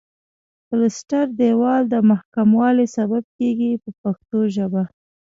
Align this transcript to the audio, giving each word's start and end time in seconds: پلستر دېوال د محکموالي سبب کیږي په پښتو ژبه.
پلستر 0.67 1.25
دېوال 1.39 1.81
د 1.89 1.95
محکموالي 2.09 2.85
سبب 2.95 3.23
کیږي 3.37 3.71
په 3.83 3.89
پښتو 4.01 4.39
ژبه. 4.55 4.83